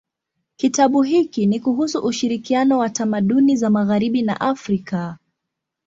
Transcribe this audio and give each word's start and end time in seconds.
Kitabu 0.57 1.01
hiki 1.03 1.45
ni 1.45 1.59
kuhusu 1.59 1.99
ushirikiano 1.99 2.77
wa 2.77 2.89
tamaduni 2.89 3.55
za 3.55 3.69
magharibi 3.69 4.21
na 4.21 4.41
Afrika. 4.41 5.17